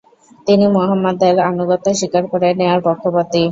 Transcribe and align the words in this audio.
তিনি 0.47 0.65
মুহাম্মাদের 0.67 1.35
আনুগত্য 1.49 1.87
স্বীকার 1.99 2.23
করে 2.31 2.47
নেয়ার 2.59 2.79
পক্ষপাতী। 2.87 3.43